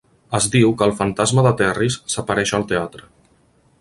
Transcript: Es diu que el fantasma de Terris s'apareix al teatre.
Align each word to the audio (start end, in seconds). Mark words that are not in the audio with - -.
Es 0.37 0.45
diu 0.55 0.71
que 0.79 0.87
el 0.91 0.93
fantasma 1.01 1.43
de 1.47 1.51
Terris 1.59 1.99
s'apareix 2.15 2.55
al 2.59 2.67
teatre. 2.73 3.07